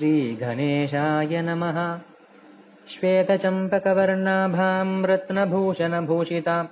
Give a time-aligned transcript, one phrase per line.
[0.00, 1.78] श्रीगणेशाय नमः।
[2.92, 6.68] श्वेतचम्पकवर्णाभाम् रत्नभूषणभूषिताम्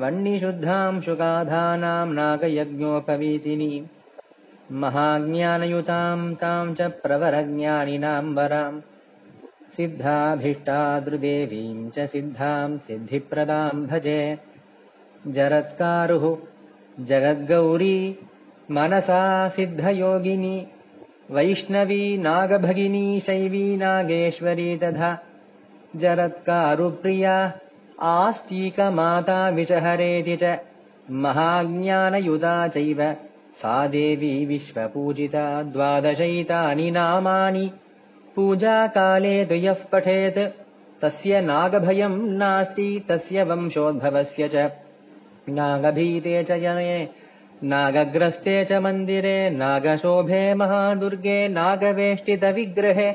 [0.00, 3.68] वह्निशुद्धाम् शुकाधानाम् नागयज्ञोपवीतिनी
[4.82, 8.78] महाज्ञानयुताम् ताम् च प्रवरज्ञानिनाम् वराम्
[9.76, 14.22] सिद्धाभीष्टादृदेवीम् च सिद्धाम् सिद्धिप्रदाम् भजे
[15.36, 16.24] जरत्कारुः
[17.10, 17.98] जगद्गौरी
[18.70, 19.22] मनसा
[19.56, 20.56] सिद्धयोगिनी
[21.30, 25.24] वैष्णवी नागभगिनी शैवी नागेश्वरी तथा
[25.96, 27.52] जरत्कारुप्रिया
[28.00, 30.58] आस्तीकमाता विचहरेति च
[31.10, 33.16] महाज्ञानयुता चैव
[33.54, 37.70] सा देवी विश्वपूजिता द्वादशैतानि नामानि।
[38.36, 40.38] पूजाकाले तु यः पठेत्।
[41.02, 44.70] तस्य नागभयम् नास्ति तस्य वंशोद्भवस्य च।
[45.48, 47.23] नागभीते च जने
[47.62, 53.14] नागग्रस्ते च मन्दिरे नागशोभे महादुर्गे नागवेष्टितविग्रहे।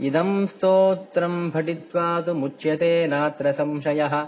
[0.00, 4.26] इदम् स्तोत्रम् पठित्वा तु मुच्यते नात्र संशयः।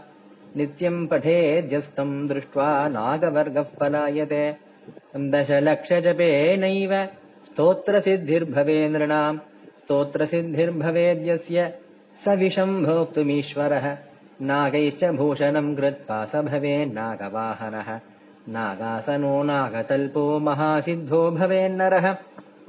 [0.57, 4.57] नित्यम् पठेद्यस्तम् दृष्ट्वा नागवर्गः पलायते।
[5.17, 7.09] दशलक्षजपेनैव
[7.45, 9.39] स्तोत्रसिद्धिर्भवे नृणाम्
[9.85, 11.79] स्तोत्रसिद्धिर्भवेद्यस्य
[12.25, 13.97] स विषम् भोक्तुमीश्वरः
[14.43, 18.01] नागैश्च भूषणम् कृत्वा स भवेन्नागवाहनः
[18.48, 22.08] नागासनो नागतल्पो महासिद्धो भवेन्नरः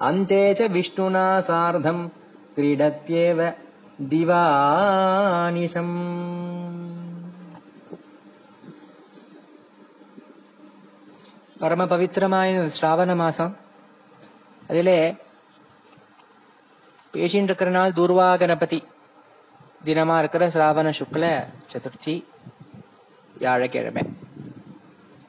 [0.03, 2.03] अन्ते च विष्णुना सार्धम्
[2.56, 3.41] क्रीडत्येव
[4.11, 5.97] दिवानिशम्
[11.61, 13.51] பரம பவித்திரமான ஸ்ராவண மாசம்
[14.69, 14.97] அதிலே
[17.15, 18.81] பேசிட்டு இருக்கிற நாள் துர்வா கணபதி
[19.84, 21.25] தினமா இருக்கிற சிராவண சுக்ல
[21.73, 22.15] சதுர்த்தி
[23.34, 24.05] வியாழக்கிழமை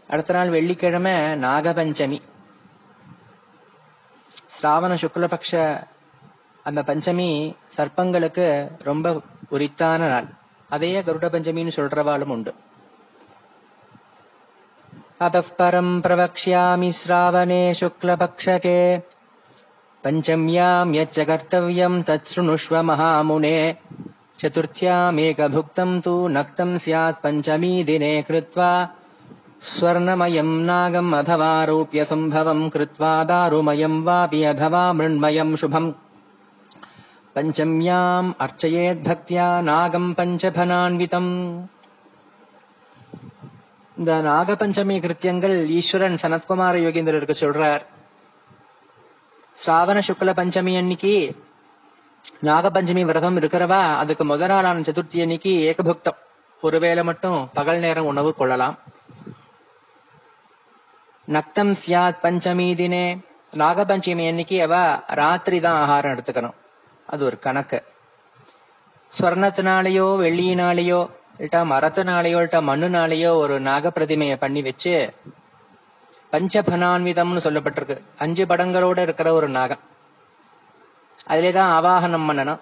[0.10, 2.20] அடுத்த நாள் வெள்ளிக்கிழமை நாகபஞ்சமி
[4.56, 5.52] சிராவண சுக்லபக்ஷ
[6.66, 7.30] அந்த பஞ்சமி
[7.78, 8.48] சர்ப்பங்களுக்கு
[8.90, 9.14] ரொம்ப
[9.50, 10.28] உரித்தான நாள்
[10.70, 12.52] அதையே கருட பஞ்சமின்னு சொல்றவாளும் உண்டு
[15.22, 18.80] अतः परम् प्रवक्ष्यामि श्रावणे शुक्लपक्षके
[20.04, 23.58] पञ्चम्याम् यच्च कर्तव्यम् तच्छृणुष्व महामुने
[24.42, 28.72] चतुर्थ्यामेकभुक्तम् तु नक्तम् स्यात् पञ्चमी दिने कृत्वा
[29.72, 35.92] स्वर्णमयम् नागम् अथवारोप्य सम्भवम् कृत्वा दारुमयम् वापि अथवा मृण्मयम् शुभम्
[37.36, 41.32] पञ्चम्याम् अर्चयेद्भक्त्या नागम् पञ्चफलान्वितम्
[43.98, 47.84] இந்த நாகபஞ்சமி கிருத்தியங்கள் ஈஸ்வரன் சனத்குமார யோகேந்திரருக்கு சொல்றார்
[49.58, 51.12] ஸ்ராவண சுக்ல பஞ்சமி அன்னைக்கு
[52.44, 56.20] நாகபஞ்சமி விரதம் இருக்கிறவா அதுக்கு முதல் நாளான சதுர்த்தி அன்னைக்கு ஏகபுக்தம்
[56.64, 58.78] ஒருவேளை மட்டும் பகல் நேரம் உணவு கொள்ளலாம்
[61.29, 63.19] நக்தம் சியாத் பஞ்சமி தினே.
[63.53, 66.55] நாகபஞ்சமி அன்னைக்கு அவ ராத்திரி தான் ஆகாரம் எடுத்துக்கணும்.
[67.07, 67.85] அது ஒரு கணக்கு.
[69.21, 75.15] ஸ்வர்ணத்தினாலேயோ வெள்ளியினாலேயோ இல்லட்டா மரத்தினாலேயோ இல்லட்டா மண்ணுனாலேயோ ஒரு நாகப்பிரதிமையை பண்ணி வச்சு
[76.33, 78.01] பஞ்சபனான்விதம்னு சொல்லப்பட்டிருக்கு.
[78.19, 79.79] அஞ்சு படங்களோட இருக்கிற ஒரு நாகம்.
[81.29, 82.61] அதுலேதான் ஆவாகனம் பண்ணணும்.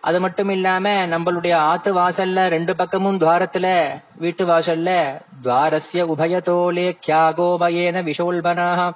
[0.00, 8.92] அது மட்டும் இல்லாம நம்மளுடைய ஆத்து வாசல்ல ரெண்டு பக்கமும் துவாரத்துல வீட்டு வாசல்ல துவாரஸ்ய உபயதோலே கியாகோபயேன விஷோல்பனாக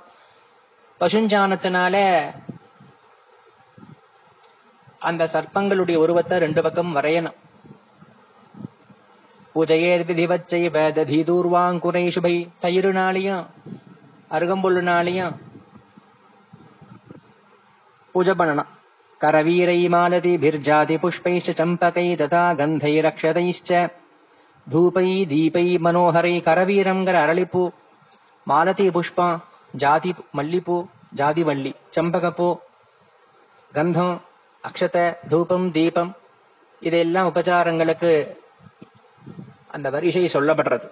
[1.00, 1.97] பசுஞ்சானத்தினால
[4.98, 7.37] அந்த சர்ப்பங்களுடைய உருவத்தை ரெண்டு பக்கம் வரையணும்.
[9.54, 10.76] பூஜையேதிவச்சைவ
[11.10, 13.47] தீதூர்வாங்குரை சுபை தயிருனாலையும்
[14.31, 15.34] அருகம்புல்லுனாலையும்
[18.12, 18.72] பூஜை பண்ணணும்.
[19.23, 23.72] करवीरै मालतीभिर्जाति पुष्पैश्च चम्पकै तथा गन्धैरक्षतैश्च
[24.67, 27.63] धूपै दीपै मनोहरै करवीरं कर அரளிப்பூ
[28.47, 29.41] மாலதி புஷ்பம்
[29.73, 30.77] ஜாதி மல்லிப்பூ
[31.16, 32.47] ஜாதிவள்ளி சம்பகப்பூ
[33.73, 34.16] கந்தம்
[34.63, 34.97] அக்ஷத
[35.31, 36.11] தூபம் தீபம்
[36.81, 38.11] இதெல்லாம் உபச்சாரங்களுக்கு
[39.67, 40.88] அந்த வரிசை சொல்லப்படுறது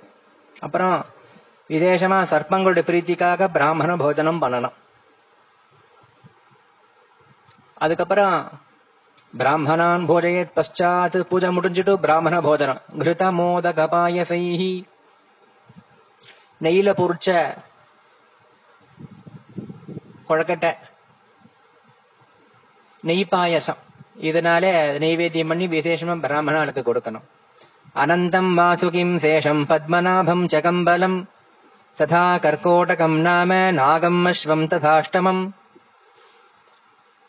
[0.56, 0.98] அப்புறம்
[1.70, 4.76] விசேஷமா சர்ப்பங்களுடைய பிரீத்திக்காக பிராமண போஜனம் பண்ணணும்
[7.83, 8.61] அதுக்கப்புறம்
[9.39, 12.81] பிராமணான் போஜயத் பஷாத் பூஜை முடிஞ்சிட்டு பிராமண போஜனம்.
[12.99, 14.85] கிருத மோத கபாயசைஹி
[16.63, 17.57] நெய்யில பொறிச்ச
[20.29, 20.77] கொழக்கட்டை.
[23.03, 23.81] நெய் பாயசம்.
[24.21, 24.65] இதனால
[24.99, 27.27] நெய்வேத்தியம் பண்ணி விசேஷமா பிராமணாளுக்கு கொடுக்கணும்.
[27.95, 31.19] அனந்தம் வாசுகிம் சேஷம் பத்மநாபம் சகம்பலம்.
[31.99, 35.51] ததா கர்கோடகம் நாம நாகம் அஸ்வம் ததாஷ்டமம்.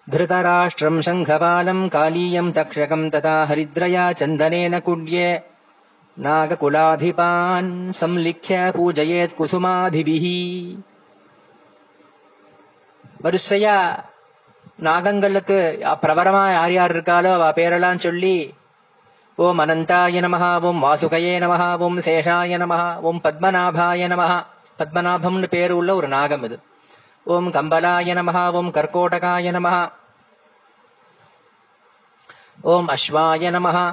[0.08, 5.28] धृतराष्ट्रम् शङ्खपालम् कालीयम् तक्षकम् तथा हरिद्रया चन्दनेन कुड्ये
[6.16, 10.26] नागकुलाधिपान् संलिख्य पूजयेत् कुसुमाधिभिः
[13.24, 13.76] வரிசையா
[14.86, 15.56] நாகங்களுக்கு
[16.02, 18.36] பிரபரமா யார் யார் இருக்காளோ அவ பேரெல்லாம் சொல்லி
[19.38, 24.32] ஓம் அனந்தாய நமஹ ஓம் வாசுகையே நமஹ ஓம் சேஷாய நமஹ ஓம் பத்மநாபாய நமஹ
[24.78, 26.58] பத்மநாபம்னு பேர் உள்ள ஒரு நாகம் இது
[27.25, 29.75] ஓம் கம்பலாய நமஹ ஓம் கர்கோடகாய நமஹ.
[32.63, 33.85] ஓம் அஸ்வாய நமஹா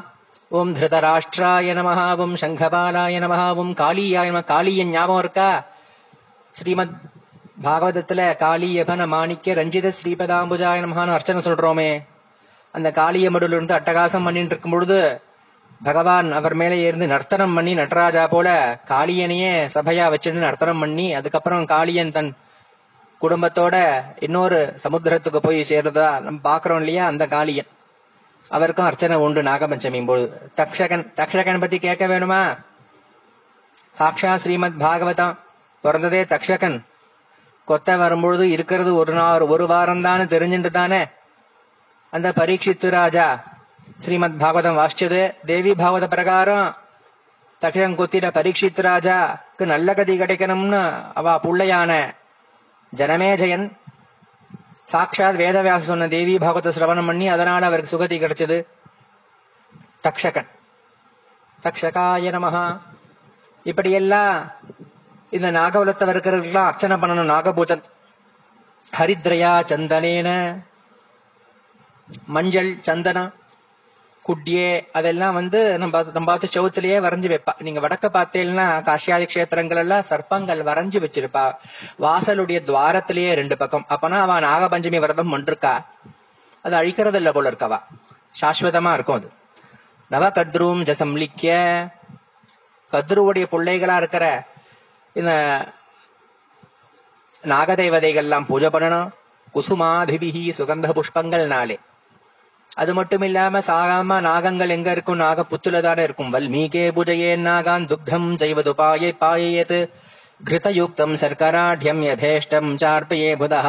[0.51, 5.51] ஓம் திருதராஷ்டிராய நமஹ ஓம் சங்கபாலாய நமஹ ஓம் காளியாய நம காளியன் ஞாபகம் இருக்கா?
[6.55, 6.95] ஸ்ரீமத்
[7.63, 11.91] பாகவதத்துல காளியபன மாணிக்க ரஞ்சித ஸ்ரீபதாம்புஜாய நமஹான்னு அர்ச்சனை சொல்றோமே.
[12.75, 14.99] அந்த காளிய மடுல இருந்து அட்டகாசம் பண்ணிட்டு இருக்கும் பொழுது
[15.81, 18.49] பகவான் அவர் மேலே இருந்து நர்த்தனம் பண்ணி நடராஜா போல
[18.89, 22.31] காளியனையே சபையா வச்சுட்டு நர்த்தனம் பண்ணி அதுக்கப்புறம் காளியன் தன்
[23.21, 27.07] குடும்பத்தோட இன்னொரு சமுத்திரத்துக்கு போய் சேர்றதா நம்ம பாக்குறோம் இல்லையா?
[27.07, 27.67] அந்த காளியன்.
[28.49, 30.51] அவருக்கும் அர்ச்சனை உண்டு நாகபஞ்சமி போது.
[30.57, 32.59] தக்ஷகன் தக்ஷகன் பத்தி கேட்க வேணுமா?
[33.99, 35.37] சாக்ஷா ஸ்ரீமத் பாகவதம்.
[35.85, 36.81] பிறந்ததே தக்ஷகன்.
[37.69, 41.07] கொத்த வரும்பொழுது இருக்கிறது ஒரு நாள் ஒரு வாரம் தானே தெரிஞ்சுட்டு தானே?
[42.11, 43.43] அந்த பரீட்சித்து ராஜா
[43.99, 45.35] ஸ்ரீமத் பாகவதம் வாசிச்சது.
[45.47, 46.77] தேவி பாகவத பிரகாரம்
[47.63, 52.19] தக்ஷகன் கொத்திட பரீட்சித் ராஜாக்கு நல்ல கதி கிடைக்கணும்னு அவ புள்ளையான
[52.97, 53.73] ஜனமேஜயன்
[54.85, 58.67] சாட்சாத் வேதவியாச சொன்ன தேவி பாகவத சிரவணம் பண்ணி அதனால அவருக்கு சுகதி கிடைச்சது.
[60.03, 60.47] தக்ஷகன்.
[61.63, 62.81] தக்ஷகாய நமஹா.
[63.65, 64.51] இப்படியெல்லாம்
[65.31, 67.31] இந்த நாகவலத்தை இருக்கிறவர்களாம் அர்ச்சனை பண்ணணும்.
[67.31, 67.83] நாகபூஜன்.
[68.97, 70.59] ஹரித்ரயா சந்தனேன.
[72.27, 73.35] மஞ்சள் சந்தனம்.
[74.31, 77.53] குட்டியே அதெல்லாம் வந்து நம்ம நம்ம பார்த்து செவுத்துலயே வரைஞ்சு வைப்பா.
[77.59, 81.55] நீங்க வடக்க பார்த்தீங்கன்னா காஷியாதி கஷேத்திரங்கள் எல்லாம் சர்ப்பங்கள் வரைஞ்சு வச்சிருப்பா.
[81.99, 83.87] வாசலுடைய துவாரத்திலேயே ரெண்டு பக்கம்.
[83.89, 85.85] அப்பனா அவ நாகபஞ்சமி விரதம் ஒன்றிருக்கா?
[86.63, 87.83] அது அழிக்கிறது இல்ல போல இருக்கவா?
[88.41, 89.31] சாஸ்வதமா இருக்கும் அது.
[90.11, 91.89] நவ கத்ரூம் ஜசம்லிக்க
[92.93, 94.45] கத்ருவுடைய பிள்ளைகளா இருக்கிற
[95.13, 95.33] இந்த
[97.43, 99.11] நாகதேவதைகள்லாம் பூஜை பண்ணணும்.
[99.55, 101.77] குசுமாதிபிகி சுகந்த புஷ்பங்கள்னாலே
[102.77, 105.17] அது மட்டும் இல்லாம சாகாம நாகங்கள் எங்க இருக்கும்?
[105.17, 109.79] நாக புத்துலதான இருக்கும் வல்மீகே பூஜையே நாகான் துக்தம் செய்வது பாயை பாயேத்
[110.45, 113.63] கிருதயுக்தம் சர்க்கராட்யம் யதேஷ்டம் சார்பயே புதா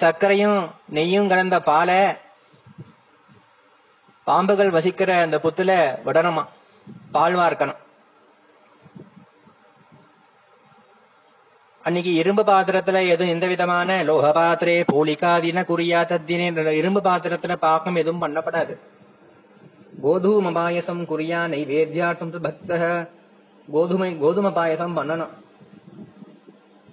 [0.00, 0.58] சர்க்கரையும்
[0.92, 2.00] நெய்யும் கலந்த பாலை
[4.26, 5.70] பாம்புகள் வசிக்கிற அந்த புத்துல
[6.06, 6.44] விடணுமா?
[7.12, 7.80] பால்வா இருக்கணும்.
[11.85, 16.47] அன்னைக்கு இரும்பு பாத்திரத்துல எதுவும் எந்த விதமான லோக பாத்திரே பூலிகாதின குறியா தத்தினே
[16.79, 18.73] இரும்பு பாத்திரத்துல பாக்கம் எதுவும் பண்ணப்படாது
[20.03, 22.73] கோதும பாயசம் குறியா நைவேத்தியாட்டம் பக்த
[23.67, 25.35] கோதுமை கோதும பாயசம் பண்ணணும்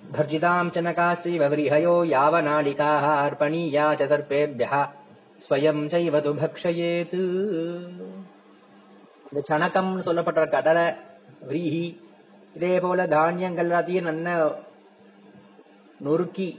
[0.09, 4.75] भर्जिताम् च नकाश्चैव व्रीहयो यावनालिकाः अर्पणीया च सर्पेभ्यः
[5.43, 7.19] ஸ்வயம் செய்வது பக்ஷயேத்து
[9.27, 10.85] இந்த சணக்கம்னு சொல்லப்படுற கடலை
[11.49, 11.83] விரீஹி
[12.57, 14.29] இதே போல தானியங்கள் எல்லாத்தையும் நல்ல
[16.06, 16.50] நொறுக்கி.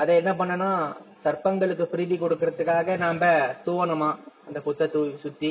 [0.00, 0.82] அதை என்ன பண்ணணும்
[1.24, 3.30] சர்ப்பங்களுக்கு பிரீதி கொடுக்கறதுக்காக நாம
[3.66, 4.10] தூவணுமா
[4.46, 5.50] அந்த புத்த தூ சுத்தி.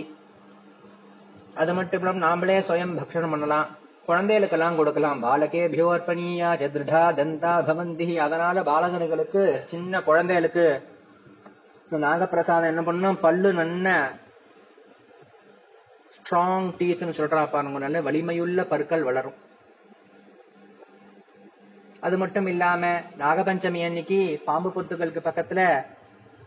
[1.62, 3.68] அது மட்டும் இல்லாம நாமளே சுயம் பக்ஷணம் பண்ணலாம்.
[4.08, 5.22] குழந்தைகளுக்கெல்லாம் கொடுக்கலாம்.
[5.24, 8.08] பாலகே பியோர்பணியா சதுர்டா தந்தா பவந்தி.
[8.26, 10.66] அதனால பாலகர்களுக்கு சின்ன குழந்தைகளுக்கு
[11.90, 13.88] இந்த நாகப்பிரசாதம் என்ன பண்ணும் பல்லு நல்ல
[16.18, 19.38] ஸ்ட்ராங் டீத்னு சொல்றா பாருங்க நல்ல வலிமையுள்ள பற்கள் வளரும்.
[22.06, 22.86] அது மட்டும் இல்லாம
[23.20, 25.62] நாகபஞ்சமி அன்னைக்கு பாம்பு பொத்துகளுக்கு பக்கத்துல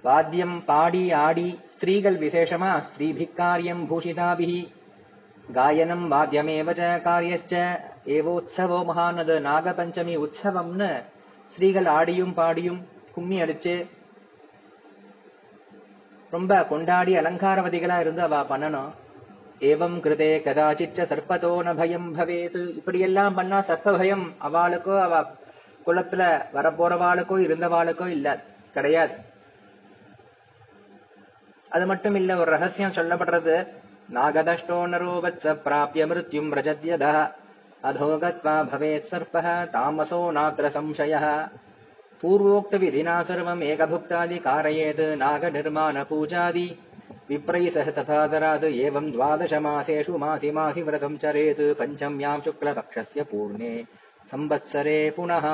[0.07, 4.61] வாத்தியம் பாடி ஆடி ஸ்திரீகள் விசேஷமா ஸ்ரீபிக்காரியம் பூஷிதாபிஹி.
[5.57, 7.55] காயனம் வாத்தியமேவ ச காரியச்ச
[8.17, 10.91] ஏவோத்சவோ மகானது நாகபஞ்சமி உற்சவம்னு
[11.53, 12.81] ஸ்ரீகள் ஆடியும் பாடியும்
[13.15, 13.75] கும்மி அடிச்சு
[16.33, 18.91] ரொம்ப கொண்டாடி அலங்காரவதிகளா இருந்து அவ பண்ணணும்.
[19.69, 22.59] ஏவம் கிருதே கதாச்சிச்ச சர்ப்பதோ ந பயம் பவேத்.
[22.79, 25.15] இப்படி எல்லாம் பண்ணா சர்ப்ப பயம் அவளுக்கோ அவ
[25.89, 26.23] குழப்பத்துல
[26.55, 28.29] வரப்போறவாளுக்கோ இருந்தவாளுக்கோ இல்ல.
[28.77, 29.15] கிடையாது.
[31.71, 33.55] அது மட்டும் இல்ல ஒரு ரகசியம் சொல்லப்படுறது
[34.09, 37.05] நாகதஷ்டோ நரோவத்ச பிராபிய மிருத்யும் ரஜத்யத.
[37.83, 39.35] அதோகத்வா பவேத் சர்ப
[39.75, 41.15] தாமசோ நாத்திர சம்சய
[42.23, 46.67] பூர்வோக்த விதினா சர்வம் ஏகபுக்தாதி காரயேத் நாக நிர்மாண பூஜாதி.
[47.29, 53.73] விப்ரைசக ததாதராத் ஏவம் துவாதச மாசேஷு மாசி மாசி விரதம் சரேத் பஞ்சம்யாம் சுக்லபக்ஷஸ்ய பூர்ணே.
[54.32, 55.46] संवत्सरे पुनः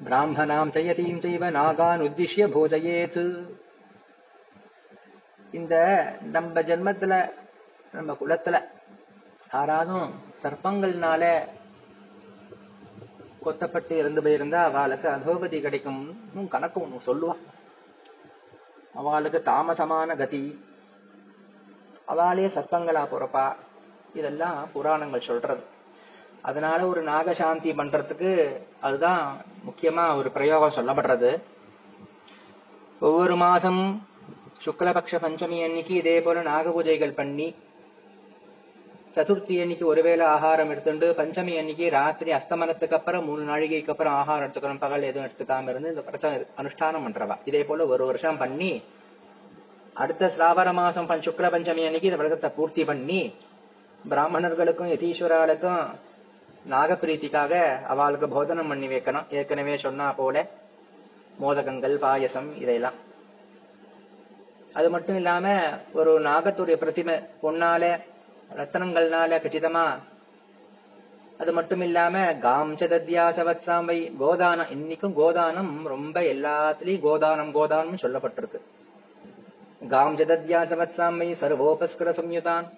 [0.00, 3.20] ब्राह्मणाम् च यतीम् चैव नागान् उद्दिश्य भोजयेत्
[5.54, 5.74] இந்த
[6.34, 7.14] நம்ம ஜென்மத்துல
[7.94, 8.56] நம்ம குலத்துல
[9.50, 10.08] யாராலும்
[10.42, 11.24] சர்ப்பங்கள்னால
[13.42, 16.00] கொத்தப்பட்டு இறந்து போயிருந்தா அவளுக்கு அதோகதி கிடைக்கும்
[16.48, 17.42] கணக்கு ஒண்ணு சொல்லுவான்
[18.94, 20.42] அவளுக்கு தாமசமான கதி
[22.04, 23.46] அவளே சர்ப்பங்களா பிறப்பா
[24.14, 25.64] இதெல்லாம் புராணங்கள் சொல்றது
[26.41, 28.31] அதனால ஒரு நாகசாந்தி பண்றதுக்கு
[28.81, 29.23] அதுதான்
[29.67, 31.31] முக்கியமா ஒரு பிரயோகம் சொல்லப்படுறது.
[32.99, 33.81] ஒவ்வொரு மாசம்
[34.65, 37.55] சுக்லபக்ஷ பஞ்சமி அன்னைக்கு இதே போல நாக பூஜைகள் பண்ணி
[39.15, 44.83] சதுர்த்தி அன்னைக்கு ஒருவேளை ஆகாரம் எடுத்துட்டு பஞ்சமி அன்னைக்கு ராத்திரி அஸ்தமனத்துக்கு அப்புறம் மூணு நாழிகைக்கு அப்புறம் ஆகாரம் எடுத்துக்கணும்
[44.85, 47.37] பகல் எதுவும் எடுத்துக்காம இருந்து இந்த பிரச்சனை அனுஷ்டானம் பண்றவா.
[47.45, 48.83] இதே போல ஒரு வருஷம் பண்ணி
[49.93, 53.33] அடுத்த ஸ்ராவர மாசம் சுக்ல பஞ்சமி அன்னைக்கு இந்த விரதத்தை பூர்த்தி பண்ணி
[54.09, 55.81] பிராமணர்களுக்கும் யதீஸ்வராளுக்கும்
[56.69, 59.25] நாகப்பிரீத்திக்காக அவளுக்கு போதனம் பண்ணி வைக்கணும்.
[59.29, 60.47] ஏற்கனவே சொன்னா போல
[61.37, 62.93] மோதகங்கள் பாயசம் இதையெல்லாம்.
[64.73, 67.99] அது மட்டும் இல்லாம ஒரு நாகத்துடைய பிரதிமை பொன்னால
[68.55, 69.99] ரத்தனங்கள்னால கச்சிதமா.
[71.39, 74.71] அது மட்டும் இல்லாம காம்சதத்யாசவத்சாம்பை கோதானம்.
[74.73, 78.59] இன்னைக்கும் கோதானம் ரொம்ப எல்லாத்துலயும் கோதானம் கோதானம் சொல்லப்பட்டிருக்கு.
[79.89, 82.69] காம்சதத்யாசவத்சாம்பை ஜதத்யா சர்வோபஸ்கர சம்யுதான்.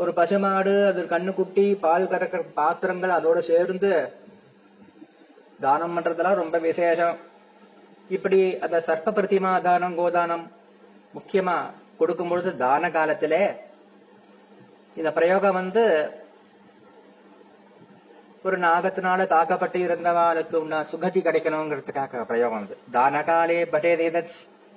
[0.00, 3.90] ஒரு பசுமாடு அது கண்ணுக்குட்டி பால் கறக்கிற பாத்திரங்கள் அதோட சேர்ந்து
[5.64, 7.16] தானம் பண்றதெல்லாம் ரொம்ப விசேஷம்.
[8.16, 10.44] இப்படி அந்த சர்ப்ப பிரதிமா தானம் கோதானம்
[11.16, 11.56] முக்கியமா
[11.98, 13.42] கொடுக்கும் பொழுது தான காலத்திலே
[14.94, 15.84] இந்த பிரயோகம் வந்து
[18.42, 24.24] ஒரு நாகத்தினால தாக்கப்பட்டு இருந்தவாளுக்கு உள்ள சுகதி கிடைக்கணுங்கிறதுக்காக பிரயோகம் வந்து தான காலே பட்டே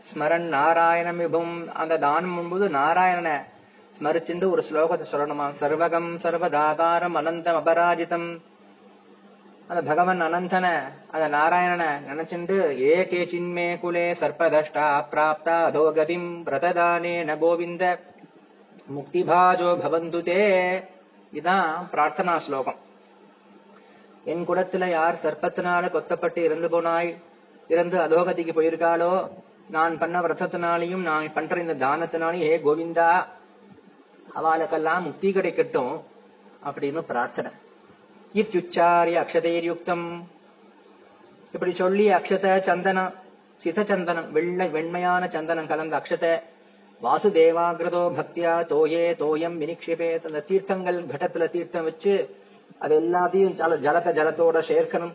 [0.10, 1.56] ஸ்மரன் நாராயணம் விபும்.
[1.82, 3.36] அந்த தானம் பண்ணும்போது நாராயணனை
[3.98, 8.29] ஸ்மரிச்சுண்டு ஒரு ஸ்லோகத்தை சொல்லணுமா சர்வகம் சர்வதாதாரம் அனந்தம் அபராஜிதம்.
[9.69, 10.67] அந்த பகவன் அனந்தன
[11.13, 17.83] அந்த நாராயணனை நினைச்சுண்டு ஏ கே சின்மே குலே சர்ப்பதஷ்டா பிராப்தா அதோகதிம் பிரததானே ந கோவிந்த.
[18.95, 20.45] முக்திபாஜோ பவந்துதே
[21.33, 22.79] இதான் பிரார்த்தனா ஸ்லோகம்.
[24.31, 27.12] என் குலத்துல யார் சர்ப்பத்தினால கொத்தப்பட்டு இறந்து போனாய்
[27.74, 29.13] இறந்து அதோகதிக்கு போயிருக்காளோ?
[29.75, 33.10] நான் பண்ண விரதத்தினாலையும் நான் பண்ற இந்த தானத்தினாலையும் ஏ கோவிந்தா
[34.40, 35.94] அவளுக்கெல்லாம் முக்தி கிடைக்கட்டும்
[36.68, 37.52] அப்படின்னு பிரார்த்தனை.
[38.42, 40.06] இத்யுச்சாரிய அக்ஷதையுக்தம்
[41.54, 43.16] இப்படி சொல்லி அக்ஷத சந்தனம்
[43.64, 46.28] சிதச்சந்தனம் வெள்ளை வெண்மையான சந்தனம் கலந்த அக்ஷத
[47.02, 52.14] வாசுதேவாகிருதோ பக்தியா தோயே தோயம் வினிக்ஷிபே அந்த தீர்த்தங்கள் கடத்துல தீர்த்தம் வச்சு
[52.84, 55.14] அது எல்லாத்தையும் ஜல ஜலத்தை ஜலத்தோட சேர்க்கணும்.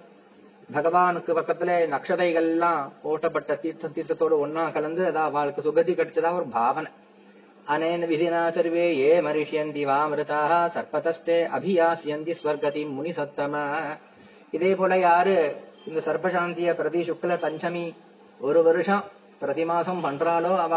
[0.76, 6.90] பகவானுக்கு பக்கத்துல நக்ஷதைகள்லாம் போட்டப்பட்ட தீர்த்தம் தீர்த்தத்தோட ஒன்னா கலந்து அதான் அவளுக்கு சுகதி கிடைச்சதா ஒரு பாவனை.
[7.68, 13.54] அனேன விதினா சர்வே ஏ மரிஷ்யந்தி வாமிருதாக சர்பதஸ்தே அபியாசியந்தி ஸ்வர்கதி முனி சத்தம
[14.50, 15.34] இதே போல யாரு
[15.86, 17.94] இந்த சர்ப்பசாந்திய பிரதி சுக்ல பஞ்சமி
[18.40, 19.04] ஒரு வருஷம்
[19.38, 20.74] பிரதி மாசம் பண்றாளோ அவ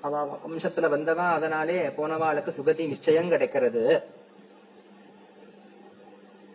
[0.00, 3.84] அவ வம்சத்துல வந்தவா அதனாலே போனவாளுக்கு சுகதி நிச்சயம் கிடைக்கிறது.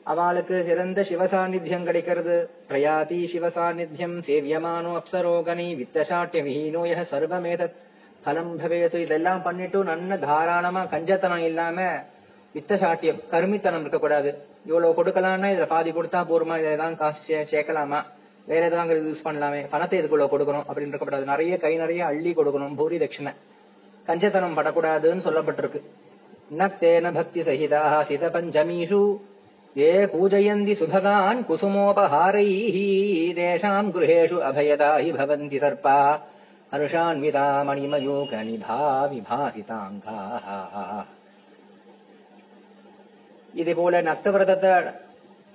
[0.03, 2.35] அவளுக்கு சிறந்த சிவசாநித்தியம் கிடைக்கிறது.
[2.67, 7.79] பிரயாதி சிவசாநித்தியம் சேவியமானோ அப்சரோகனி வித்தசாட்டிய விஹீனோ சர்வமேதத்
[8.23, 11.77] பலம் பவேது இதெல்லாம் பண்ணிட்டு நல்ல தாராளமா கஞ்சத்தனம் இல்லாம
[12.55, 14.31] வித்தசாட்டியம் கருமித்தனம் இருக்கக்கூடாது.
[14.65, 16.55] இவ்வளவு கொடுக்கலாம்னா இதுல பாதி கொடுத்தா போருமா?
[16.59, 17.99] இதை தான் காசு சேர்க்கலாமா?
[18.45, 19.69] வேற எதாவது யூஸ் பண்ணலாமே.
[19.69, 21.25] பணத்தை இதுக்குள்ள கொடுக்கணும் அப்படின்னு இருக்கக்கூடாது.
[21.25, 23.33] நிறைய கை நிறைய அள்ளி கொடுக்கணும் பூரி தட்சிணை.
[24.07, 25.81] கஞ்சத்தனம் படக்கூடாதுன்னு சொல்லப்பட்டிருக்கு.
[26.57, 29.01] நக்தேன பக்தி சகிதா சித பஞ்சமீஷு.
[29.77, 32.87] ஏ பூஜயந்தி சுபகான் குசுமோபஹாரைஹி.
[33.39, 35.97] தேஷாம் குருஹேஷு அபயதாஹி பவந்தி சர்பா
[36.71, 38.33] ஹர்ஷான்விதா மணிமயூக
[43.61, 44.71] இதே போல நக்தவிரதத்தை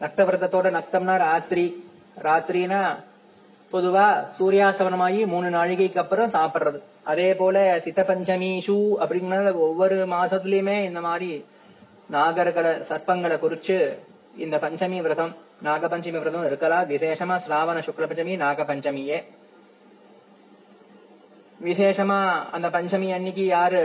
[0.00, 1.64] நக்தவிரதத்தோட நக்தம்னா ராத்திரி.
[2.26, 2.80] ராத்திரினா
[3.72, 4.06] பொதுவா
[4.38, 6.78] சூரியாஸ்தமனமாகி மூணு நாழிகைக்கு அப்புறம் சாப்பிடுறது.
[7.12, 11.30] அதே போல சித்த பஞ்சமி ஷூ அப்படிங்கிற ஒவ்வொரு மாசத்துலயுமே இந்த மாதிரி
[12.16, 13.78] நாகர்களை சர்ப்பங்களை குறிச்சு
[14.44, 19.18] இந்த பஞ்சமி விரதம் நாகபஞ்சமி விரதம் இருக்கலாம் விசேஷமா ஸ்ராவண சுக்ல பஞ்சமி நாகபஞ்சமியே.
[21.64, 22.20] விசேஷமா
[22.50, 23.82] அந்த பஞ்சமி அன்னைக்கு யாரு?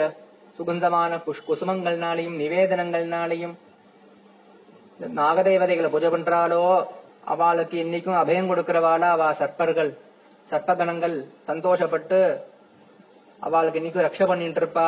[0.57, 3.53] சுகந்தமான குஷ் குசுமங்கள்னாலையும் நிவேதனங்கள்னாலையும்.
[5.19, 6.63] நாகதேவதைகளை பூஜை பண்றாளோ
[7.25, 9.91] அவளுக்கு இன்னைக்கும் அபயம் கொடுக்கிறவாளா அவ சர்ப்பர்கள்.
[10.51, 11.15] சர்ப்பகணங்கள்
[11.49, 12.19] சந்தோஷப்பட்டு
[13.39, 14.87] அவளுக்கு இன்னைக்கும் ரக்ஷ பண்ணிட்டு இருப்பா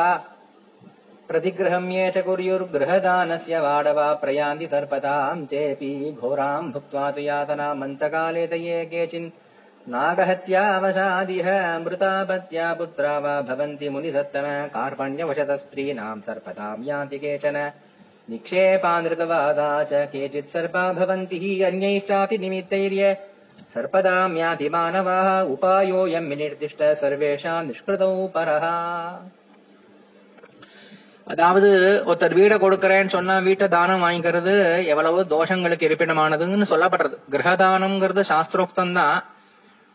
[1.28, 9.28] பிரதிகிரகம்யே சகுரியுர் கிரகதானஸ்ய வாடவா பிரயாந்தி சர்பதாம் தேபி கோராம் புக்வா துயாதனா மந்தகாலே தயே கேச்சின்
[9.83, 11.47] केचिन् नागहत्यावशादिह
[11.79, 17.57] मृतापत्या पुत्रा वा भवन्ति मुनिसत्तम कार्पण्यवशतस्त्रीणाम् सर्पताम् यान्ति केचन
[18.29, 23.13] निक्षेपानृतवादा च केचित् सर्पा भवन्ति हि अन्यैश्चापि निमित्तैर्य
[23.75, 28.65] सर्पदाम् याति मानवाः उपायोऽयम् विनिर्दिष्ट सर्वेषाम् निष्कृतौ परः
[31.27, 31.67] அதாவது
[32.09, 34.53] ஒருத்தர் வீடை கொடுக்கறேன்னு சொன்னா வீட்டை தானம் வாங்கிக்கிறது
[34.93, 39.19] எவ்வளவோ தோஷங்களுக்கு இருப்பிடமானதுன்னு சொல்லப்படுறது கிரகதானம்ங்கிறது சாஸ்திரோக்தம் தான்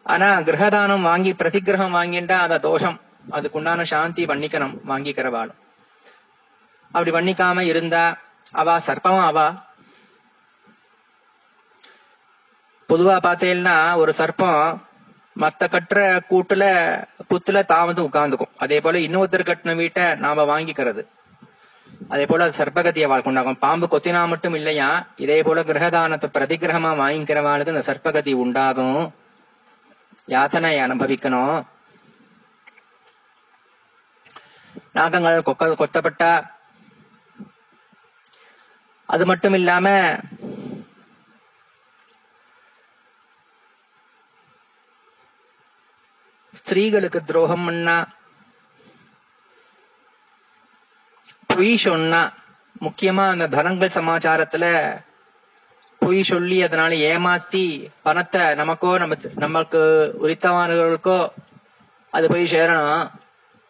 [0.06, 2.98] ஆனா கிரகதானம் வாங்கி பிரதிகிரகம் வாங்கிண்டா அத தோஷம்.
[3.36, 5.52] அதுக்குண்டான சாந்தி பண்ணிக்கணும் வாங்கிக்கிறவாள்
[6.92, 8.04] அப்படி பண்ணிக்காம இருந்தா
[8.52, 9.48] அவா சர்ப்பமா அவா.
[12.90, 14.62] பொதுவா பார்த்தேன்னா ஒரு சர்ப்பம்
[15.36, 16.64] மத்த கட்டுற கூட்டுல
[17.30, 18.54] புத்துல தான் வந்து உட்கார்ந்துக்கும்.
[18.58, 21.02] அதே போல இன்னொருத்தர் கட்டின வீட்டை நாம வாங்கிக்கிறது.
[22.14, 24.90] அதே போல சர்ப்பகத்தியை வாழ்க்கொண்டாகும் பாம்பு கொத்தினா மட்டும் இல்லையா
[25.26, 29.02] இதே போல கிரகதானத்தை பிரதிகிரகமா வாங்கிக்கிறவாளுக்கு இந்த சர்ப்பகதி உண்டாகும்.
[30.30, 31.60] யாத்தனை அனுபவிக்கணும்?
[34.94, 36.32] நாகங்கள் கொக்க கொத்தப்பட்டா.
[39.10, 39.88] அது மட்டும் இல்லாம
[46.54, 48.08] ஸ்திரீகளுக்கு துரோகம் பண்ணா
[51.48, 52.34] பொய் சொன்னா
[52.82, 54.66] முக்கியமா அந்த தனங்கள் சமாச்சாரத்துல
[56.10, 57.64] பொய் சொல்லி அதனால ஏமாத்தி
[58.06, 59.82] பணத்தை நமக்கோ நம்ம நமக்கு
[60.22, 61.18] உரித்தவானவர்களுக்கோ
[62.14, 63.04] அது போய் சேரணும்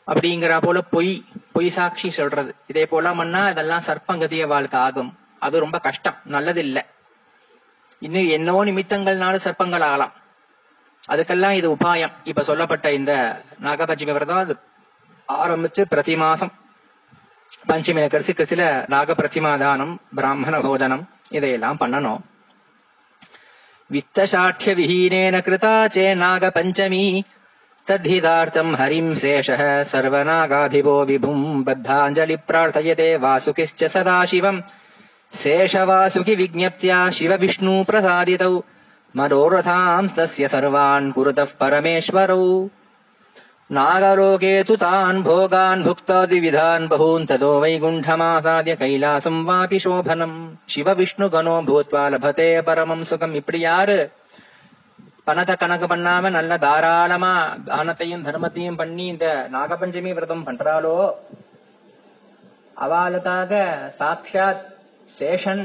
[0.08, 1.10] அப்படிங்கிற போல பொய்
[1.56, 2.52] பொய் சாட்சி சொல்றது.
[2.68, 5.12] இதே போல பண்ணா இதெல்லாம் சர்ப்பங்கதிய வாழ்க்கை ஆகும்.
[5.40, 6.18] அது ரொம்ப கஷ்டம்.
[6.36, 6.80] நல்லது இல்ல
[8.00, 10.14] இன்னும் என்னவோ நிமித்தங்கள்னால சர்ப்பங்கள் ஆகலாம்.
[11.10, 12.14] அதுக்கெல்லாம் இது உபாயம்.
[12.24, 13.14] இப்ப சொல்லப்பட்ட இந்த
[13.64, 14.56] நாகபஞ்சமி விரதம் அது
[15.30, 16.54] ஆரம்பிச்சு பிரதி மாசம்
[17.68, 22.22] பஞ்சமியில கடைசி கடைசியில நாக பிரதிமா தானம் பிராமண போஜனம் இதையெல்லாம் பண்ணணும்.
[23.92, 27.22] வித்தசாட்சிய விஹீனேன கிருதா சே நாக பஞ்சமி
[27.88, 29.50] தத்ஹிதார்த்தம் ஹரிம் சேஷ
[29.92, 34.60] சர்வநாகாபிபோ விபும் பத்தாஞ்சலி பிரார்த்தயதே வாசுகிஷ்ச சதாசிவம்
[35.44, 38.54] சேஷவாசுகி விஜப்தியா சிவ விஷ்ணு பிரசாதிதௌ
[39.16, 42.44] மனோரதாம்ஸ்தஸ்ய சர்வான் குருதः பரமேஸ்வரौ.
[43.71, 50.37] नागलोके तु तान् भोगान् भुक्तादिविधान् बहून् ततो वैकुण्ठमासाद्य कैलासम् वापि शोभनम्
[50.69, 53.97] சிவவிஷ்ணுகனோ பூத்வா லபதே பரமம் சுகம் இப்படி யாரு
[55.27, 57.33] பணத்தை கணக்கு பண்ணாம நல்ல தாராளமா
[57.69, 60.97] தானத்தையும் தர்மத்தையும் பண்ணி இந்த நாகபஞ்சமி விரதம் பண்றாளோ
[62.77, 63.53] அவளுக்காக
[63.99, 64.63] சாட்சாத்
[65.09, 65.65] சேஷன்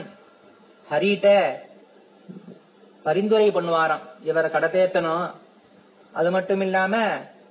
[0.88, 1.28] ஹரிட்ட
[3.06, 5.28] பரிந்துரை பண்ணுவாராம் இவரை கடத்தேத்தணும்
[6.14, 6.96] அது மட்டும் இல்லாம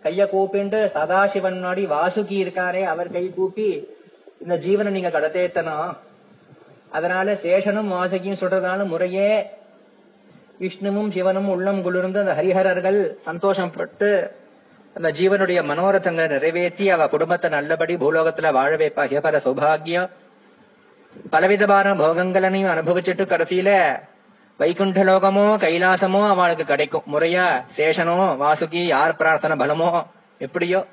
[0.04, 3.88] கைய கூப்பிண்டு சதாசிவன் முன்னாடி வாசுகி இருக்காரே அவர் கை கூப்பி
[4.40, 5.98] இந்த ஜீவனை நீங்க கடத்தேத்தனும்
[6.90, 9.46] அதனால சேஷனும் வாசுகியும் சொல்றதுனால முறையே
[10.60, 14.32] விஷ்ணுவும் சிவனும் உள்ளம் குளிர்ந்து அந்த ஹரிஹரர்கள் சந்தோஷப்பட்டு
[14.96, 19.04] அந்த ஜீவனுடைய மனோரதங்களை நிறைவேற்றி அவ குடும்பத்தை நல்லபடி பூலோகத்துல வாழ வைப்பா.
[19.14, 20.10] ஹிபர சௌபாகியம்.
[21.30, 23.70] பலவிதமான போகங்களையும் அனுபவிச்சுட்டு கடைசியில
[24.64, 27.08] வைகுண்ட லோகமோ கைலாசமோ அவளுக்கு கிடைக்கும்.
[27.14, 27.48] முறையா
[27.78, 30.06] சேஷனோ வாசுகி யார் பிரார்த்தனை பலமோ
[30.38, 30.86] எப்படியோ.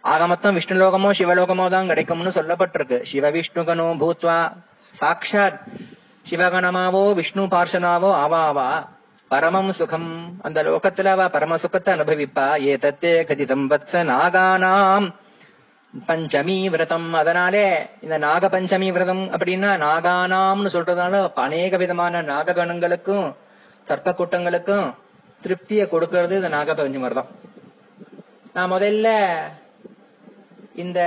[0.00, 3.02] ஆக மொத்தம் விஷ்ணு லோகமோ சிவலோகமோ தான் கிடைக்கும்னு சொல்லப்பட்டிருக்கு.
[3.02, 4.38] சிவ விஷ்ணுகனோ பூத்வா
[4.90, 5.60] சாட்சாத்
[6.30, 8.68] சிவகணமாவோ விஷ்ணு பார்ஷனாவோ ஆவாவா.
[9.28, 10.10] பரமம் சுகம்.
[10.42, 12.48] அந்த லோகத்துல அவ பரம சுகத்தை அனுபவிப்பா.
[12.66, 15.06] ஏ தத்தே கதிதம் வத்ச நாகானாம்.
[16.06, 17.12] பஞ்சமி விரதம்.
[17.12, 23.34] அதனாலே இந்த நாக பஞ்சமி விரதம் அப்படின்னா நாகானாம்னு சொல்றதுனால அநேக விதமான நாககணங்களுக்கும்
[23.88, 24.94] சர்ப்ப கூட்டங்களுக்கும்
[25.42, 27.26] திருப்தியை கொடுக்கறது இந்த நாக பஞ்சமி விரதம்.
[28.52, 29.30] நான் முதல்ல
[30.74, 31.00] இந்த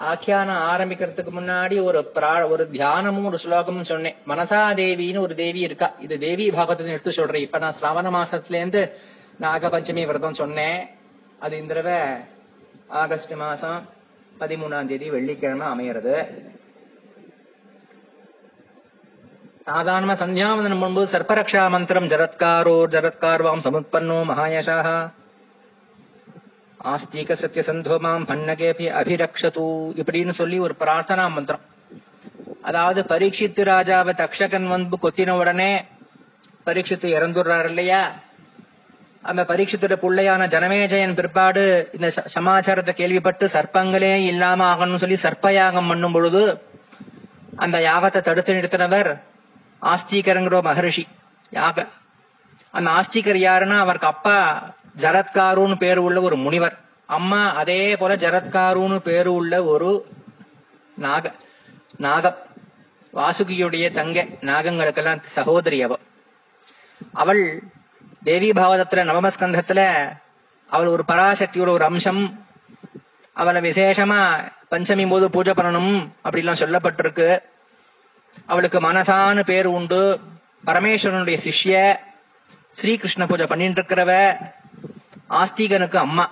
[0.00, 4.16] ஆக்கியானம் ஆரம்பிக்கிறதுக்கு முன்னாடி ஒரு பிரா ஒரு தியானமும் ஒரு ஸ்லோகமும் சொன்னேன்.
[4.28, 5.92] மனசா தேவின்னு ஒரு தேவி இருக்கா?
[6.00, 7.42] இது தேவி பாகத்தை எடுத்து சொல்றேன்.
[7.42, 8.98] இப்ப நான் சிராவண மாசத்துல இருந்து
[9.38, 10.88] நாக பஞ்சமி விரதம் சொன்னேன்.
[11.38, 12.20] அது இந்த தடவை
[12.88, 13.98] ஆகஸ்ட் மாசம்
[14.40, 16.14] பதிமூணாம் தேதி வெள்ளிக்கிழமை அமையிறது.
[19.64, 24.88] சாதாரண சந்தியாவந்தனம் பண்ணும்போது சர்ப்பரக்ஷா மந்திரம் ஜரத்காரோ ஜரத்கார்வாம் சமுத்பன்னோ மகாயசாக
[26.92, 29.66] ஆஸ்திக சத்திய சந்தோமாம் பன்னகேபி அபிரக்ஷது
[30.00, 31.64] இப்படின்னு சொல்லி ஒரு பிரார்த்தனா மந்திரம்.
[32.62, 35.84] அதாவது பரீட்சித்து ராஜாவை தக்ஷகன் வந்து கொத்தின உடனே
[36.64, 38.02] பரீட்சித்து இறந்துடுறாரு இல்லையா?
[39.22, 46.12] அந்த பரீட்சித்துட பிள்ளையான ஜனமேஜயன் பிற்பாடு இந்த ச- சமாச்சாரத்தை கேள்விப்பட்டு சர்ப்பங்களே இல்லாம ஆகணும்னு சொல்லி சர்ப்பயாகம் பண்ணும்
[46.12, 46.42] பொழுது
[47.56, 49.10] அந்த யாகத்தை தடுத்து நிறுத்தினவர்
[49.82, 51.06] ஆஸ்திகருங்கிற மகரிஷி
[51.50, 51.86] யாக.
[52.74, 54.36] அந்த ஆஸ்திகர் யாருன்னா அவருக்கு அப்பா
[54.96, 56.78] ஜரத்காருன்னு பேரு உள்ள ஒரு முனிவர்.
[57.06, 59.90] அம்மா அதே போல ஜரத்காருன்னு பேரு உள்ள ஒரு
[60.96, 61.32] நாக
[61.96, 62.38] நாகம்.
[63.14, 65.78] வாசுகியுடைய தங்க நாகங்களுக்கெல்லாம் சகோதரி
[67.12, 67.42] அவள்
[68.24, 70.10] தேவி பாவதத்துல நவமஸ்கந்தத்துல
[70.70, 72.46] அவள் ஒரு பராசக்தியோட ஒரு அம்சம்.
[73.32, 77.38] அவளை விசேஷமா பஞ்சமி போது பூஜை பண்ணணும் அப்படிலாம் சொல்லப்பட்டிருக்கு.
[78.46, 80.20] அவளுக்கு மனசான பேர் உண்டு.
[80.66, 81.96] பரமேஸ்வரனுடைய சிஷ்ய
[82.70, 84.36] ஸ்ரீகிருஷ்ண பூஜை பண்ணிட்டு இருக்கிறவ
[85.30, 86.30] ஆஸ்திகனுக்கு அம்மா.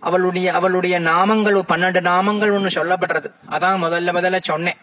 [0.00, 4.76] அவளுடைய அவளுடைய நாமங்கள் பன்னெண்டு நாமங்கள் ஒண்ணு சொல்லப்படுறது அதான் முதல்ல முதல்ல சொன்னேன்.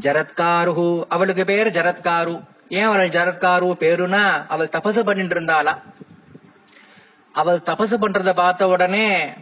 [0.00, 2.50] ஜரத்காரு அவளுக்கு பேர் ஜரத்காரு.
[2.72, 5.78] ஏன் அவளை ஜரத்காரு பேருனா அவள் தபசு பண்ணிட்டு இருந்தாளா
[7.32, 9.32] அவள் தபசு பண்றத பார்த்த உடனே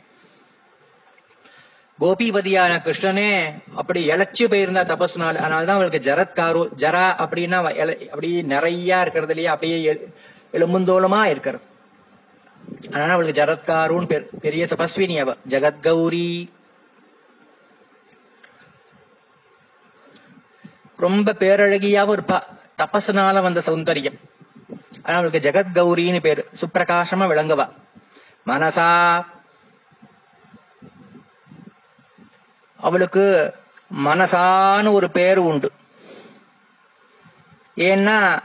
[2.00, 9.32] கோபிபதியான கிருஷ்ணனே அப்படி இழைச்சு போயிருந்தா தபஸ்னால அதனாலதான் அவளுக்கு ஜரத்காரு ஜரா அப்படின்னா அப்படி அப்படியே நிறைய இருக்கிறது
[9.32, 9.52] இல்லையா?
[9.52, 10.06] அப்படியே எலும்புந்தோளமா
[10.52, 11.64] எலும்புந்தோலமா இருக்கிறது.
[12.88, 15.36] அதனால அவளுக்கு ஜரத்காருன்னு பேர் பெரிய தபஸ்வினி அவ.
[15.48, 16.48] ஜெகத்கௌரி.
[20.96, 22.42] ரொம்ப பேரழகியாவும் இருப்பா.
[22.80, 24.18] தபசுனால வந்த சௌந்தரியம்.
[25.02, 26.48] ஆனா அவளுக்கு ஜெகத்கௌரின்னு பேரு.
[26.60, 27.72] சுப்பிரகாசமா விளங்குவா.
[28.46, 29.24] மனசா
[32.76, 33.54] அவளுக்கு
[34.04, 35.72] மனசான்னு ஒரு பேர் உண்டு.
[37.76, 38.40] ஏன்னா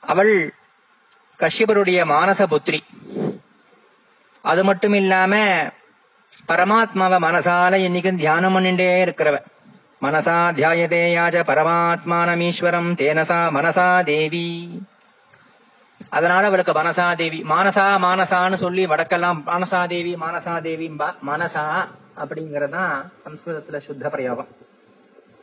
[0.00, 0.54] அவள்
[1.38, 2.80] கஷ்யபருடைய மானச புத்திரி.
[4.42, 5.36] அது மட்டும் இல்லாம
[6.48, 9.51] பரமாத்மாவை மனசால என்னைக்கும் தியானம் பண்ணிட்டே இருக்கிறவ.
[10.02, 14.80] மனசா தியாயதே யாஜ பரமாத்மானமீஸ்வரம் தேனசா மனசா தேவி.
[16.08, 17.42] அதனால அவளுக்கு மனசா தேவி.
[17.42, 24.48] மானசா மானசான்னு சொல்லி வடக்கெல்லாம் மானசா தேவி மானசா தேவிம்பா மனசா அப்படிங்கறதுதான் சம்ஸ்கிருதத்துல சுத்த பிரயோகம்.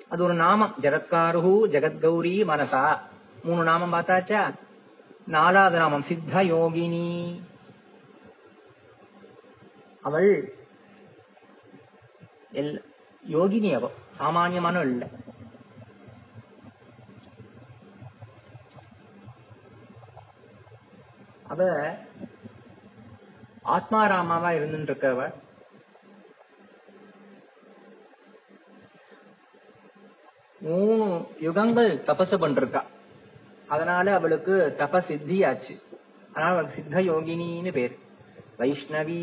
[0.10, 0.76] அது ஒரு நாமம்.
[0.82, 3.00] ஜெகத்காரு ஜெகத்கௌரி மனசா.
[3.44, 4.54] மூணு நாமம் பார்த்தாச்சா?
[5.26, 7.42] நாலாவது நாமம் சித்த யோகினி.
[10.02, 10.54] அவள்
[12.54, 12.84] எல்
[13.32, 13.72] யோகினி
[14.20, 15.04] அவ சாமானியமான இல்ல
[21.48, 21.60] அவ
[23.66, 25.22] ஆத்மாராமாவா இருந்துட்டு இருக்கவ
[30.62, 31.06] மூணு
[31.42, 32.82] யுகங்கள் தபசு பண்றா
[33.68, 35.76] அதனால அவளுக்கு தப சித்தியாச்சு
[36.30, 37.96] அதனால அவளுக்கு சித்த யோகினின்னு பேர்.
[38.58, 39.22] வைஷ்ணவி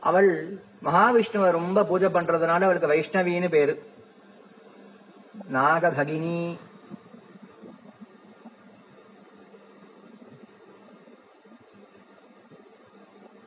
[0.00, 3.82] அவள் மகாவிஷ்ணுவை ரொம்ப பூஜை பண்றதுனால அவளுக்கு வைஷ்ணவின்னு பேரு.
[5.52, 6.58] நாகபகினி.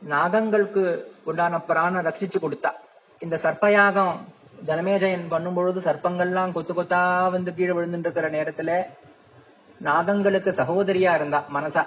[0.09, 2.71] நாகங்களுக்கு உண்டான பிராணம் ரட்சிச்சு கொடுத்தா.
[3.19, 4.13] இந்த சர்ப்பயாகம்
[4.65, 8.83] ஜனமேஜயன் பண்ணும் பொழுது சர்ப்பங்கள்லாம் கொத்து கொத்தா வந்து கீழே விழுந்துட்டு இருக்கிற நேரத்துல
[9.83, 11.85] நாகங்களுக்கு சகோதரியா இருந்தா மனசா.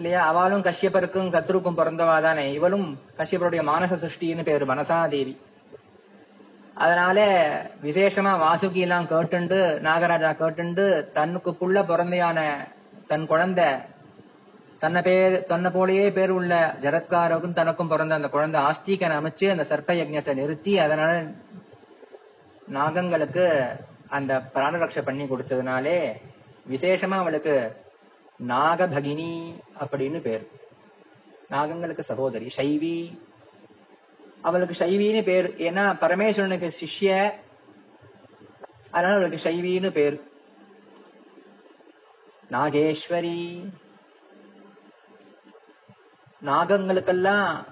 [0.00, 0.20] இல்லையா?
[0.26, 2.86] அவளும் கஷ்யப்பருக்கும் கத்ருக்கும் பிறந்தவா தானே இவளும்
[3.18, 5.34] கஷ்யப்பருடைய மானச சிருஷ்டின்னு பேரு மனசாதேவி.
[6.74, 7.18] அதனால
[7.82, 12.38] விசேஷமா வாசுகி எல்லாம் கேட்டுண்டு நாகராஜா கேட்டுண்டு தன்னுக்கு புள்ள பிறந்தையான
[13.06, 13.66] தன் குழந்தை
[14.78, 19.98] தன்னை பேர் தன்னை போலயே பேர் உள்ள ஜரத்காரருக்கும் தனக்கும் பிறந்த அந்த குழந்தை ஆஸ்திகன் அமைச்சு அந்த சர்ப்ப
[20.00, 21.12] யஜ்ஞத்தை நிறுத்தி அதனால
[22.68, 23.44] நாகங்களுக்கு
[24.08, 25.98] அந்த பிராணரட்சை பண்ணி கொடுத்ததுனாலே
[26.70, 27.54] விசேஷமா அவளுக்கு
[28.48, 30.48] நாகபகினி அப்படின்னு பேர்.
[31.50, 33.18] நாகங்களுக்கு சகோதரி சைவி
[34.40, 35.54] அவளுக்கு சைவின்னு பேர்.
[35.56, 37.32] ஏன்னா பரமேஸ்வரனுக்கு சிஷ்ய.
[38.90, 40.20] அதனால அவளுக்கு சைவின்னு பேர்.
[42.50, 43.68] நாகேஸ்வரி.
[46.44, 47.64] நாகங்களுக்கெல்லாம்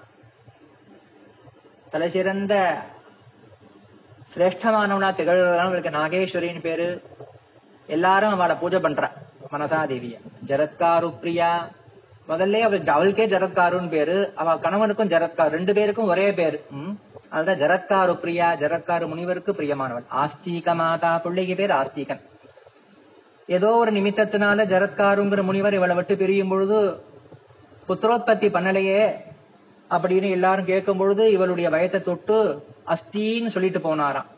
[1.89, 2.81] தலைசிறந்த
[4.35, 7.01] சிரேஷ்டமானவனா திகழ்றதுனால அவளுக்கு நாகேஸ்வரின்னு பேரு.
[7.87, 9.18] எல்லாரும் அவளை பூஜை பண்றா.
[9.51, 10.15] மனசா தேவிய
[10.49, 11.51] ஜரத்காரு பிரியா
[12.29, 14.17] முதல்ல அவள் அவளுக்கே ஜரத்காருன்னு பேரு.
[14.39, 16.57] அவ கணவனுக்கும் ஜரத்கார் ரெண்டு பேருக்கும் ஒரே பேரு.
[16.71, 16.93] உம்
[17.29, 20.05] அதுதான் ஜரத்காரு பிரியா ஜரத்காரு முனிவருக்கு பிரியமானவள்.
[20.23, 22.21] ஆஸ்தீக மாதா பிள்ளைக்கு பேர் ஆஸ்தீகன்.
[23.57, 26.79] ஏதோ ஒரு நிமித்தத்தினால ஜரத்காருங்கிற முனிவர் இவளை விட்டு பிரியும் பொழுது
[27.87, 29.03] புத்திரோத்பத்தி பண்ணலையே
[29.95, 32.37] அப்படின்னு எல்லாரும் கேட்கும் பொழுது இவளுடைய வயத்தை தொட்டு
[32.93, 34.29] அஸ்தின்னு சொல்லிட்டு போனாராம்.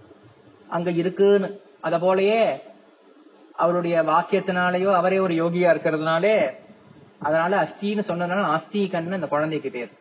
[0.75, 1.49] அங்க இருக்குன்னு.
[1.87, 2.43] அத போலயே
[3.63, 6.35] அவருடைய வாக்கியத்தினாலேயோ அவரே ஒரு யோகியா இருக்கிறதுனாலே
[7.19, 9.91] அதனால அஸ்தின்னு சொன்னதுனால ஆஸ்திகன்னு அந்த குழந்தைக்கு பேர்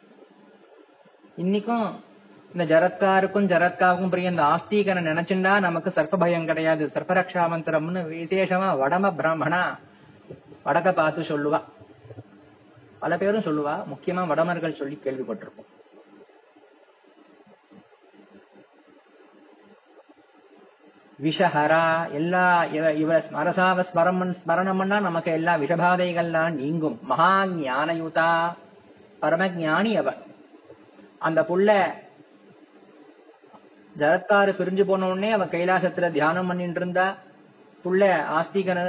[1.38, 1.88] இன்னைக்கும்
[2.54, 6.90] இந்த ஜரத்காருக்கும் ஜரத்காவுக்கும் பிரிய இந்த ஆஸ்திகனை நினைச்சுண்டா நமக்கு சர்ப்ப பயம் கிடையாது.
[6.94, 9.60] சர்ப்பரக்ஷா மந்திரம்னு விசேஷமா வடம பிராமணா
[10.64, 11.60] வடக்க பார்த்து சொல்லுவா.
[13.00, 13.74] பல பேரும் சொல்லுவா.
[13.92, 15.70] முக்கியமா வடமர்கள் சொல்லி கேள்விப்பட்டிருப்போம்.
[21.24, 26.98] விஷஹரா எல்லா இவ இவ ஸ்மரசாவ ஸ்மரம் நமக்கு எல்லா விஷபாதைகள்லாம் நீங்கும்.
[27.02, 28.30] மகா ஞானயுதா
[29.22, 30.14] பரம ஞானி அவ.
[31.18, 31.70] அந்த புள்ள
[33.96, 37.06] ஜரத்காரு பிரிஞ்சு போன உடனே அவ கைலாசத்துல தியானம் பண்ணிட்டு இருந்தா
[37.84, 38.02] புள்ள
[38.38, 38.80] ஆஸ்திகன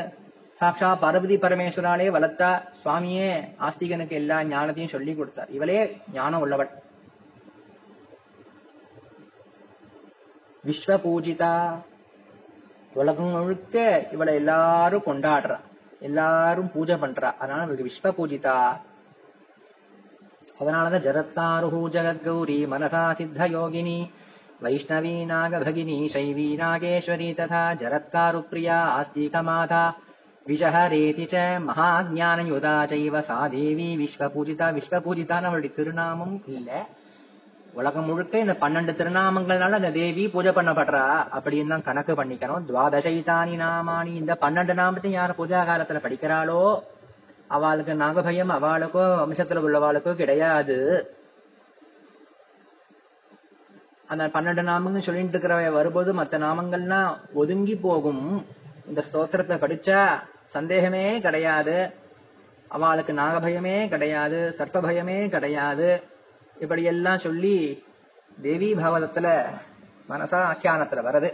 [0.60, 2.50] சாட்சா பார்வதி பரமேஸ்வராலே வளர்த்தா
[2.82, 3.30] சுவாமியே
[3.68, 5.50] ஆஸ்திகனுக்கு எல்லா ஞானத்தையும் சொல்லி கொடுத்தார்.
[5.50, 5.80] இவளே
[6.14, 6.72] ஞானம் உள்ளவள்.
[10.66, 11.54] விஸ்வ பூஜிதா
[12.94, 13.76] உலகம் முழுக்க
[14.12, 15.58] இவளை எல்லாரும் கொண்டாடுறா.
[16.08, 17.30] எல்லாரும் பூஜை பண்றா.
[17.42, 18.56] அதனால இவளுக்கு விஸ்வ பூஜிதா
[20.62, 24.00] அதனாலதான் ஜரத்தாருஹூ ஜகத்கௌரி மனசா சித்த யோகினி
[24.64, 29.84] வைஷ்ணவி நாகபகினி சைவி நாகேஸ்வரி ததா ஜரத்காரு பிரியா ஆஸ்திக மாதா
[30.46, 31.36] விஷஹரேதி ச
[31.68, 36.80] மகாஜானயுதா சைவ சா தேவி விஸ்வபூஜிதா விஸ்வபூஜிதான்னு அவளுடைய திருநாமம் இல்லை.
[37.80, 41.04] உலகம் முழுக்க இந்த பன்னெண்டு திருநாமங்கள்னால அந்த தேவி பூஜை பண்ணப்படுறா.
[41.38, 42.66] அப்படின்னு தான் கணக்கு பண்ணிக்கணும்.
[42.70, 46.62] துவாதசைதானி நாமானி இந்த பன்னெண்டு நாமத்தையும் யார் பூஜா காலத்துல படிக்கிறாளோ
[47.48, 50.78] அவளுக்கு நாகபயம் அவளுக்கோ வம்சத்துல உள்ளவாளுக்கோ கிடையாது.
[54.08, 57.02] அந்த பன்னெண்டு நாமங்கள் சொல்லிட்டு இருக்கிறவ வரும்போது மத்த நாமங்கள்னா
[57.34, 58.26] ஒதுங்கி போகும்.
[58.90, 60.00] இந்த ஸ்தோத்திரத்தை படிச்சா
[60.56, 61.78] சந்தேகமே கிடையாது.
[62.68, 65.90] அவளுக்கு நாகபயமே கிடையாது சர்ப்பபயமே கிடையாது.
[66.62, 67.84] இப்படியெல்லாம் சொல்லி
[68.42, 69.28] தேவி பாகவதத்துல
[70.10, 71.30] மனசா ஆக்கியானத்துல வருது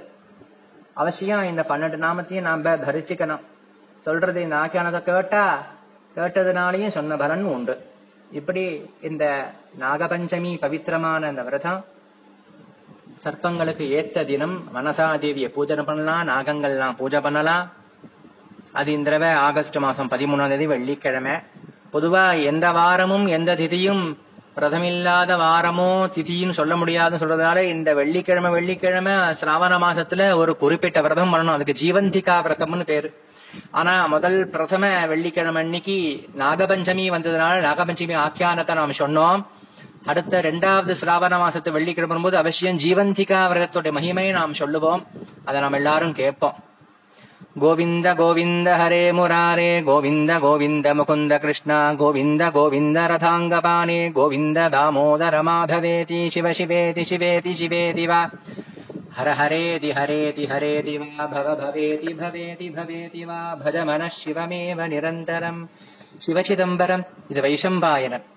[0.94, 3.44] அவசியம் இந்த பன்னெண்டு நாமத்தையும் நாம தரிச்சுக்கணும்.
[4.04, 5.44] சொல்றது இந்த ஆக்கியானத்தை கேட்டா
[6.16, 7.76] கேட்டதுனாலையும் சொன்ன பலன் உண்டு.
[8.32, 8.64] இப்படி
[9.02, 9.26] இந்த
[9.80, 11.86] நாகபஞ்சமி பவித்திரமான இந்த விரதம்
[13.24, 17.72] சர்ப்பங்களுக்கு ஏத்த தினம் மனசா தேவியை பூஜை பண்ணலாம் நாகங்கள்லாம் பூஜை பண்ணலாம்
[18.72, 21.36] அது இந்த தடவை ஆகஸ்ட் மாசம் பதிமூணாம் தேதி வெள்ளிக்கிழமை.
[21.94, 24.04] பொதுவா எந்த வாரமும் எந்த திதியும்
[24.58, 31.58] பிரதமில்லாத வாரமோ திதின்னு சொல்ல முடியாதுன்னு சொல்றதுனால இந்த வெள்ளிக்கிழமை வெள்ளிக்கிழமை சிராவண மாசத்துல ஒரு குறிப்பிட்ட விரதம் பண்ணணும்.
[31.58, 33.22] அதுக்கு ஜீவந்திகா விரதம்னு பேரு.
[33.72, 39.46] ஆனா முதல் பிரதம வெள்ளிக்கிழமை அன்னைக்கு நாகபஞ்சமி வந்ததுனால நாகபஞ்சமி ஆக்கியானத்தை நாம் சொன்னோம்.
[40.06, 45.08] அடுத்த ரெண்டாவது சிராவண மாசத்து வெள்ளிக்கிழமை போது அவசியம் ஜீவந்திகா விரதத்துடைய மகிமையை நாம் சொல்லுவோம்.
[45.46, 46.56] அதை நாம் எல்லாரும் கேட்போம்.
[47.58, 56.54] गोविन्द गोविन्द हरे मुरारे। गोविन्द गोविन्द मुकुन्द कृष्ण। गोविन्द गोविन्द गोविन्दरथाङ्गपाने गोविन्द दामोदर माधवेति शिव
[56.54, 58.30] शिवेति शिवेति शिवेति वा।
[59.18, 65.68] हर हरेति हरेति हरेति वा। भव भवेति भवेति भवेति वा। भज मनः शिवमेव निरन्तरम्।
[66.26, 68.37] शिवचिदम्बरम् इति वैशम्पायनम्